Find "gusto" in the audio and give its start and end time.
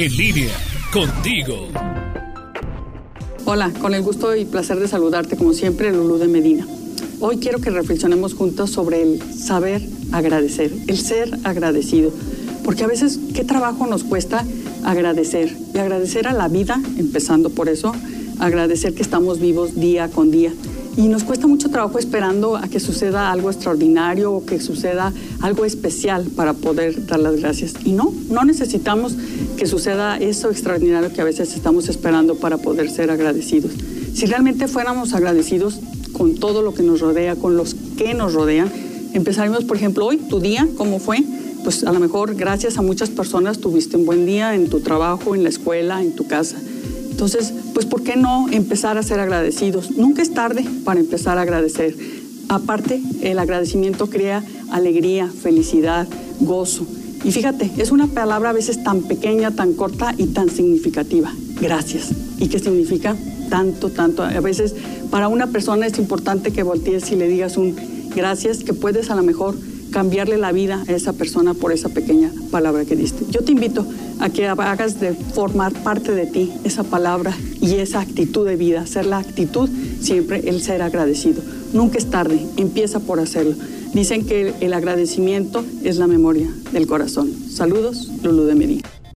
4.02-4.36